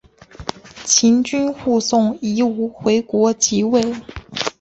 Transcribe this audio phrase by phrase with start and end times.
[0.83, 3.79] 秦军护送夷吾回国即位。